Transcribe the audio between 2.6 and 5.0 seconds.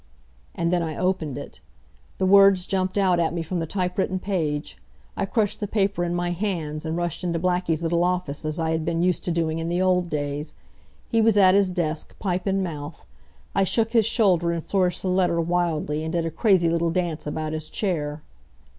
jumped out at me from the typewritten page.